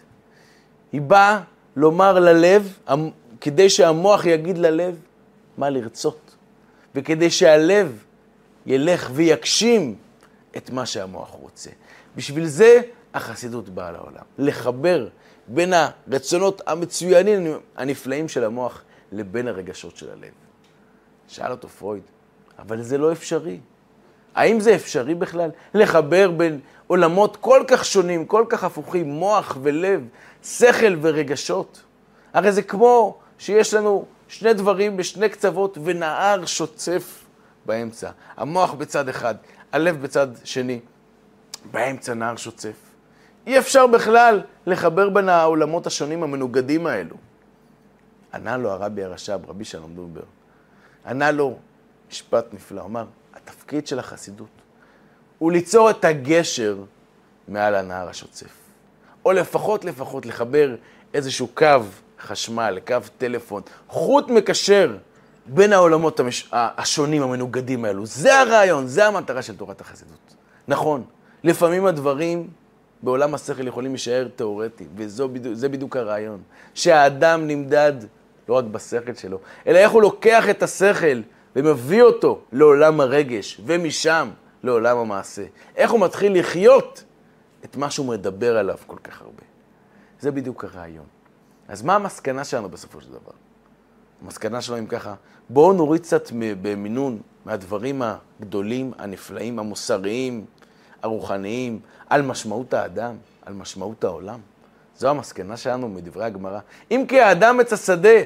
[0.91, 1.41] היא באה
[1.75, 2.77] לומר ללב,
[3.41, 4.99] כדי שהמוח יגיד ללב
[5.57, 6.35] מה לרצות,
[6.95, 8.03] וכדי שהלב
[8.65, 9.95] ילך ויגשים
[10.57, 11.69] את מה שהמוח רוצה.
[12.15, 12.81] בשביל זה
[13.13, 15.07] החסידות באה לעולם, לחבר
[15.47, 20.31] בין הרצונות המצוינים, הנפלאים של המוח, לבין הרגשות של הלב.
[21.27, 22.03] שאל אותו פרויד,
[22.59, 23.59] אבל זה לא אפשרי.
[24.35, 30.07] האם זה אפשרי בכלל לחבר בין עולמות כל כך שונים, כל כך הפוכים, מוח ולב,
[30.43, 31.83] שכל ורגשות?
[32.33, 37.25] הרי זה כמו שיש לנו שני דברים בשני קצוות ונהר שוצף
[37.65, 38.11] באמצע.
[38.37, 39.35] המוח בצד אחד,
[39.71, 40.79] הלב בצד שני,
[41.71, 42.75] באמצע נהר שוצף.
[43.47, 47.15] אי אפשר בכלל לחבר בין העולמות השונים המנוגדים האלו.
[48.33, 50.21] ענה לו הרבי הרש"ב, רבי שלום דובר,
[51.05, 51.57] ענה לו
[52.09, 54.49] משפט נפלא, אמר, התפקיד של החסידות
[55.37, 56.77] הוא ליצור את הגשר
[57.47, 58.53] מעל הנהר השוצף.
[59.25, 60.75] או לפחות, לפחות לחבר
[61.13, 61.81] איזשהו קו
[62.23, 64.97] חשמל, קו טלפון, חוט מקשר
[65.45, 66.49] בין העולמות המש...
[66.51, 68.05] השונים, המנוגדים האלו.
[68.05, 70.35] זה הרעיון, זה המטרה של תורת החסידות.
[70.67, 71.03] נכון,
[71.43, 72.47] לפעמים הדברים
[73.03, 76.41] בעולם השכל יכולים להישאר תיאורטיים, וזה בדיוק, בדיוק הרעיון.
[76.73, 77.93] שהאדם נמדד
[78.49, 81.21] לא רק בשכל שלו, אלא איך הוא לוקח את השכל
[81.55, 84.29] ומביא אותו לעולם הרגש, ומשם
[84.63, 85.43] לעולם המעשה.
[85.75, 87.03] איך הוא מתחיל לחיות
[87.65, 89.43] את מה שהוא מדבר עליו כל כך הרבה.
[90.19, 91.12] זה בדיוק הרעיון.
[91.73, 93.31] אז מה המסקנה שלנו בסופו של דבר?
[94.23, 95.13] המסקנה שלנו אם ככה,
[95.49, 96.31] בואו נוריד קצת
[96.61, 100.45] במינון מהדברים הגדולים, הנפלאים, המוסריים,
[101.03, 104.39] הרוחניים, על משמעות האדם, על משמעות העולם.
[104.97, 106.59] זו המסקנה שלנו מדברי הגמרא.
[106.91, 108.19] אם כי האדם עץ השדה,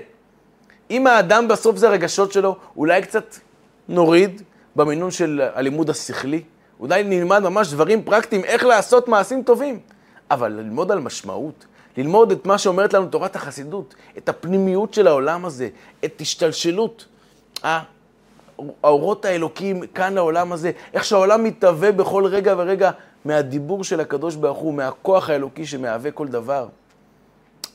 [0.92, 3.36] אם האדם בסוף זה הרגשות שלו, אולי קצת
[3.88, 4.42] נוריד
[4.76, 6.44] במינון של הלימוד השכלי,
[6.80, 9.80] אולי נלמד ממש דברים פרקטיים, איך לעשות מעשים טובים.
[10.32, 11.66] אבל ללמוד על משמעות,
[11.98, 15.70] ללמוד את מה שאומרת לנו תורת החסידות, את הפנימיות של העולם הזה,
[16.06, 17.06] את השתלשלות
[18.84, 22.92] האורות האלוקים כאן לעולם הזה, איך שהעולם מתהווה בכל רגע ורגע
[23.26, 26.68] מהדיבור של הקדוש ברוך הוא, מהכוח האלוקי שמהווה כל דבר.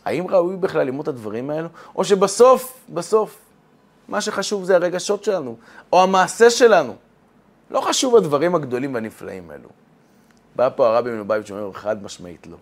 [0.04, 1.68] האם ראוי בכלל ללמוד את הדברים האלו?
[1.96, 3.38] או שבסוף, בסוף,
[4.08, 5.56] מה שחשוב זה הרגשות שלנו,
[5.92, 6.94] או המעשה שלנו.
[7.70, 9.68] לא חשוב הדברים הגדולים והנפלאים האלו.
[10.56, 12.56] בא פה הרבי מלובביץ' שאומר חד משמעית לא.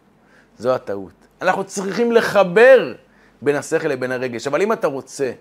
[0.58, 1.29] זו הטעות.
[1.42, 2.94] אנחנו צריכים לחבר
[3.42, 5.32] בין השכל לבין הרגש, אבל אם אתה רוצה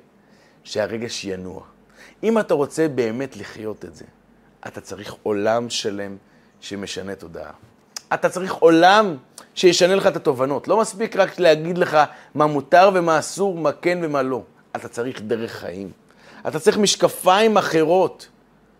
[0.63, 1.61] שהרגש ינוע,
[2.23, 4.05] אם אתה רוצה באמת לחיות את זה,
[4.67, 6.17] אתה צריך עולם שלם
[6.61, 7.51] שמשנה תודעה.
[8.13, 9.15] אתה צריך עולם
[9.55, 10.67] שישנה לך את התובנות.
[10.67, 11.97] לא מספיק רק להגיד לך
[12.35, 14.43] מה מותר ומה אסור, מה כן ומה לא.
[14.75, 15.91] אתה צריך דרך חיים.
[16.47, 18.27] אתה צריך משקפיים אחרות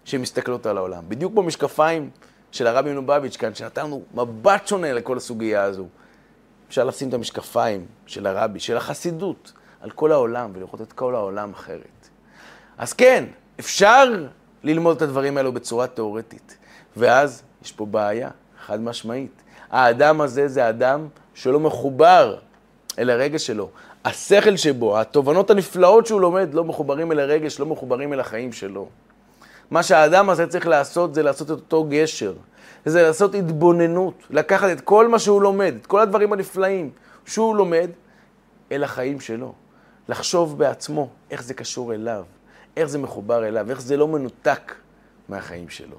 [0.06, 1.04] שמסתכלות על העולם.
[1.08, 2.10] בדיוק כמו משקפיים
[2.52, 5.88] של הרבי מלובביץ' כאן, שנתן לנו מבט שונה לכל הסוגיה הזו.
[6.70, 11.54] אפשר לשים את המשקפיים של הרבי, של החסידות, על כל העולם ולראות את כל העולם
[11.54, 12.10] אחרת.
[12.78, 13.26] אז כן,
[13.60, 14.26] אפשר
[14.64, 16.58] ללמוד את הדברים האלו בצורה תיאורטית.
[16.98, 18.30] ואז יש פה בעיה,
[18.66, 19.42] חד משמעית.
[19.72, 22.38] האדם הזה זה אדם שלא מחובר
[23.00, 23.70] אל הרגש שלו.
[24.06, 28.88] השכל שבו, התובנות הנפלאות שהוא לומד, לא מחוברים אל הרגש, לא מחוברים אל החיים שלו.
[29.72, 32.34] מה שהאדם הזה צריך לעשות זה לעשות את אותו גשר.
[32.86, 36.90] זה לעשות התבוננות, לקחת את כל מה שהוא לומד, את כל הדברים הנפלאים
[37.26, 37.90] שהוא לומד,
[38.72, 39.54] אל החיים שלו.
[40.10, 42.24] לחשוב בעצמו איך זה קשור אליו,
[42.78, 44.76] איך זה מחובר אליו, איך זה לא מנותק
[45.30, 45.98] מהחיים שלו.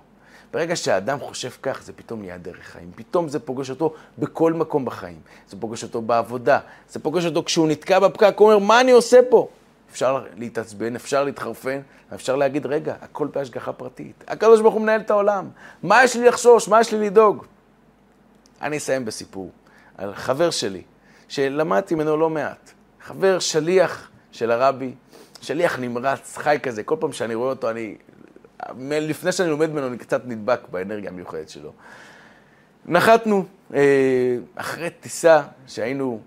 [0.53, 2.91] ברגע שהאדם חושב כך, זה פתאום נהיה דרך חיים.
[2.97, 5.21] פתאום זה פוגש אותו בכל מקום בחיים.
[5.49, 9.21] זה פוגש אותו בעבודה, זה פוגש אותו כשהוא נתקע בפקק, הוא אומר, מה אני עושה
[9.29, 9.49] פה?
[9.91, 11.81] אפשר להתעצבן, אפשר להתחרפן,
[12.15, 14.25] אפשר להגיד, רגע, הכל בהשגחה פרטית.
[14.29, 15.49] הקדוש ברוך הוא מנהל את העולם.
[15.83, 16.69] מה יש לי לחשוש?
[16.69, 17.45] מה יש לי לדאוג?
[18.63, 19.51] אני אסיים בסיפור
[19.99, 20.83] על חבר שלי,
[21.29, 22.71] שלמדתי ממנו לא מעט.
[23.03, 24.95] חבר שליח של הרבי,
[25.41, 26.83] שליח נמרץ, חי כזה.
[26.83, 27.97] כל פעם שאני רואה אותו, אני...
[28.91, 31.73] לפני שאני לומד ממנו, אני קצת נדבק באנרגיה המיוחדת שלו.
[32.87, 36.21] נחתנו אה, אחרי טיסה שהיינו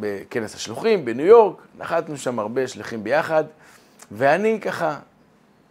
[0.00, 3.44] בכנס השלוחים בניו יורק, נחתנו שם הרבה שליחים ביחד,
[4.12, 4.98] ואני ככה,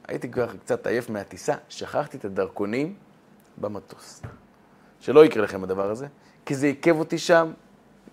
[0.08, 2.96] הייתי כבר קצת עייף מהטיסה, שכחתי את הדרכונים
[3.58, 4.22] במטוס.
[5.00, 6.08] שלא יקרה לכם הדבר הזה,
[6.46, 7.52] כי זה עיכב אותי שם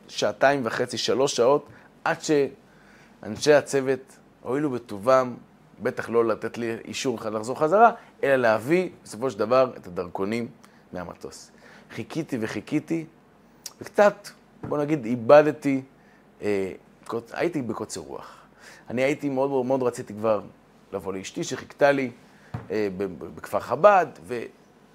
[0.08, 1.66] שעתיים וחצי, שלוש שעות,
[2.04, 5.34] עד שאנשי הצוות הואילו בטובם,
[5.82, 7.90] בטח לא לתת לי אישור לחזור חזרה,
[8.22, 10.48] אלא להביא בסופו של דבר את הדרכונים
[10.92, 11.50] מהמטוס.
[11.90, 13.04] חיכיתי וחיכיתי,
[13.80, 14.28] וקצת,
[14.62, 15.82] בוא נגיד, איבדתי
[17.32, 18.36] הייתי בקוצר רוח.
[18.90, 20.40] אני הייתי מאוד מאוד רציתי כבר
[20.92, 22.10] לבוא לאשתי שחיכתה לי
[22.70, 22.88] אה,
[23.34, 24.06] בכפר חב"ד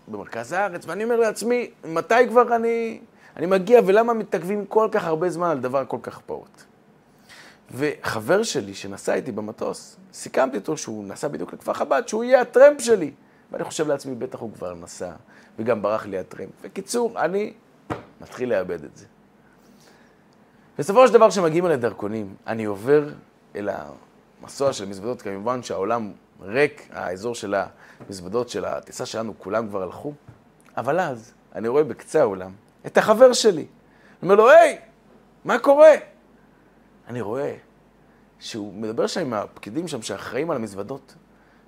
[0.08, 2.99] ובמרכז הארץ, ואני אומר לעצמי, מתי כבר אני,
[3.38, 6.62] אני מגיע ולמה מתעכבים כל כך הרבה זמן על דבר כל כך פעוט?
[7.71, 12.81] וחבר שלי שנסע איתי במטוס, סיכמתי איתו שהוא נסע בדיוק לכפר חב"ד, שהוא יהיה הטרמפ
[12.81, 13.12] שלי.
[13.51, 15.12] ואני חושב לעצמי, בטח הוא כבר נסע,
[15.60, 16.49] וגם ברח לי הטרמפ.
[16.63, 17.53] בקיצור, אני
[18.21, 19.05] מתחיל לאבד את זה.
[20.79, 23.09] בסופו של דבר, כשמגיעים אל הדרכונים, אני עובר
[23.55, 23.69] אל
[24.41, 26.11] המסוע של המזוודות, כמובן שהעולם
[26.41, 27.55] ריק, האזור של
[28.07, 30.13] המזוודות של הטיסה שלנו, כולם כבר הלכו,
[30.77, 32.51] אבל אז אני רואה בקצה העולם
[32.85, 33.61] את החבר שלי.
[33.61, 33.67] אני
[34.23, 34.77] אומר לו, היי,
[35.45, 35.91] מה קורה?
[37.07, 37.55] אני רואה
[38.39, 41.15] שהוא מדבר שם עם הפקידים שם שאחראים על המזוודות,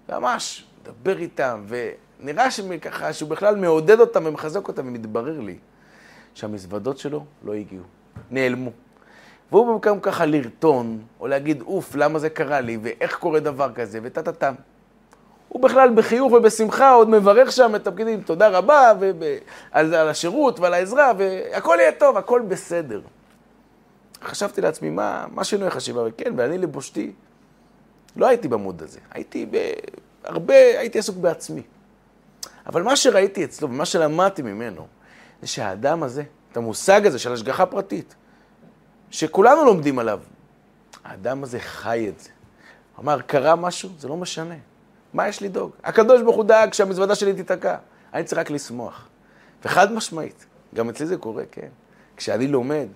[0.10, 5.58] ממש מדבר איתם, ונראה שככה, שהוא בכלל מעודד אותם ומחזק אותם, ומתברר לי
[6.34, 7.84] שהמזוודות שלו לא הגיעו,
[8.32, 8.72] נעלמו.
[9.52, 14.00] והוא במקום ככה לרטון, או להגיד, אוף, למה זה קרה לי, ואיך קורה דבר כזה,
[14.04, 14.54] וטה-טה-טם.
[15.50, 19.24] הוא בכלל בחיוך ובשמחה עוד מברך שם את הפקידים, תודה רבה, וב...
[19.72, 23.02] על, על השירות ועל העזרה, והכל יהיה טוב, הכל בסדר.
[24.24, 26.02] חשבתי לעצמי, מה, מה שינוי החשיבה?
[26.06, 27.12] וכן, ואני לבושתי,
[28.16, 29.00] לא הייתי במוד הזה.
[29.12, 29.46] הייתי
[30.24, 31.62] הרבה, הייתי עסוק בעצמי.
[32.68, 34.88] אבל מה שראיתי אצלו ומה שלמדתי ממנו,
[35.42, 38.16] זה שהאדם הזה, את המושג הזה של השגחה פרטית,
[39.12, 40.20] שכולנו לומדים עליו.
[41.04, 42.30] האדם הזה חי את זה.
[43.00, 43.90] אמר, קרה משהו?
[44.00, 44.56] זה לא משנה.
[45.14, 45.72] מה יש לדאוג?
[45.84, 47.76] הקדוש ברוך הוא דאג שהמזוודה שלי תיתקע.
[48.14, 49.08] אני צריך רק לשמוח.
[49.66, 51.68] וחד משמעית, גם אצלי זה קורה, כן.
[52.18, 52.88] כשאני לומד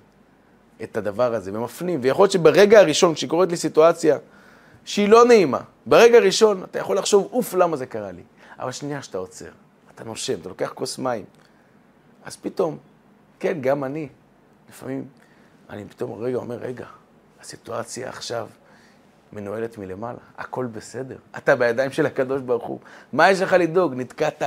[0.83, 4.17] את הדבר הזה ומפנים, ויכול להיות שברגע הראשון, כשקורית לי סיטואציה
[4.85, 8.21] שהיא לא נעימה, ברגע הראשון אתה יכול לחשוב, אוף, למה זה קרה לי?
[8.59, 9.49] אבל שנייה שאתה עוצר,
[9.95, 11.25] אתה נושם, אתה לוקח כוס מים,
[12.25, 12.77] אז פתאום,
[13.39, 14.09] כן, גם אני,
[14.69, 15.05] לפעמים
[15.71, 16.85] אני פתאום רגע אומר, רגע,
[17.41, 18.47] הסיטואציה עכשיו
[19.33, 21.15] מנוהלת מלמעלה, הכל בסדר.
[21.37, 22.79] אתה בידיים של הקדוש ברוך הוא.
[23.13, 23.93] מה יש לך לדאוג?
[23.95, 24.43] נתקעת.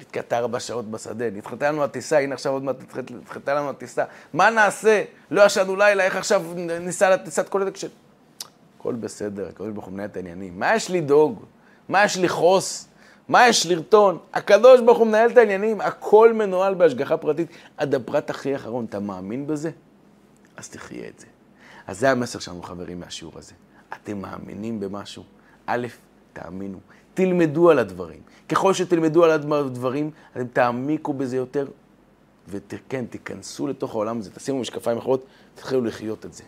[0.00, 2.76] נתקעת ארבע שעות בשדה, נדחתה לנו הטיסה, הנה עכשיו עוד מעט
[3.10, 4.04] נדחתה לנו הטיסה.
[4.32, 5.04] מה נעשה?
[5.30, 6.42] לא ישנו לילה, איך עכשיו
[6.80, 7.84] ניסע לטיסת כל כש...
[8.78, 10.58] הכל בסדר, הקדוש ברוך הוא מנהל את העניינים.
[10.58, 11.44] מה יש לדאוג?
[11.88, 12.88] מה יש לכעוס?
[13.28, 14.18] מה יש לרטון?
[14.34, 18.84] הקדוש ברוך הוא מנהל את העניינים, הכל מנוהל בהשגחה פרטית עד הפרט הכי אחרון.
[18.84, 19.70] אתה מאמין בזה?
[20.62, 21.26] אז תחיה את זה.
[21.86, 23.52] אז זה המסר שלנו, חברים, מהשיעור הזה.
[23.92, 25.24] אתם מאמינים במשהו?
[25.66, 25.86] א',
[26.32, 26.78] תאמינו.
[27.14, 28.20] תלמדו על הדברים.
[28.48, 31.66] ככל שתלמדו על הדברים, אתם תעמיקו בזה יותר,
[32.48, 36.44] וכן, תיכנסו לתוך העולם הזה, תשימו משקפיים אחרות, תתחילו לחיות את זה.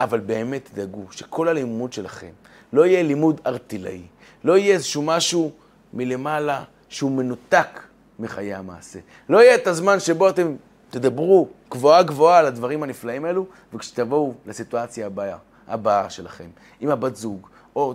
[0.00, 2.30] אבל באמת תדאגו שכל הלימוד שלכם
[2.72, 4.02] לא יהיה לימוד ארטילאי,
[4.44, 5.52] לא יהיה איזשהו משהו
[5.92, 7.80] מלמעלה שהוא מנותק
[8.18, 8.98] מחיי המעשה.
[9.28, 10.56] לא יהיה את הזמן שבו אתם
[10.92, 15.36] תדברו גבוהה גבוהה על הדברים הנפלאים האלו, וכשתבואו לסיטואציה הבאה,
[15.68, 16.48] הבאה שלכם,
[16.80, 17.94] עם הבת זוג, או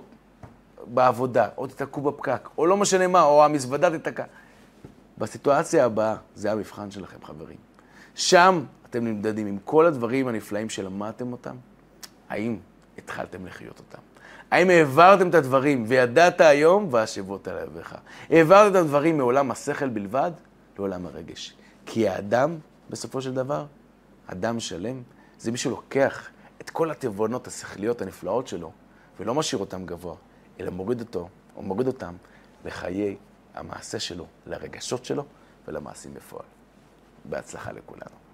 [0.86, 4.23] בעבודה, או תתקעו בפקק, או לא משנה מה, או המזוודה תתקע.
[5.17, 7.57] בסיטואציה הבאה, זה המבחן שלכם, חברים.
[8.15, 11.55] שם אתם נמדדים עם כל הדברים הנפלאים שלמדתם אותם,
[12.29, 12.57] האם
[12.97, 14.01] התחלתם לחיות אותם?
[14.51, 17.95] האם העברתם את הדברים וידעת היום והשבות על אביך?
[18.29, 20.31] העברתם את הדברים מעולם השכל בלבד
[20.77, 21.53] לעולם הרגש.
[21.86, 22.57] כי האדם,
[22.89, 23.65] בסופו של דבר,
[24.28, 25.04] אדם שלם,
[25.39, 26.30] זה מי שלוקח
[26.62, 28.71] את כל התבונות השכליות הנפלאות שלו
[29.19, 30.15] ולא משאיר אותם גבוה,
[30.60, 32.15] אלא מוריד אותו, או מוריד אותם
[32.65, 33.17] לחיי
[33.54, 35.26] המעשה שלו, לרגשות שלו
[35.67, 36.45] ולמעשים בפועל.
[37.26, 38.26] בהצלחה לכולנו.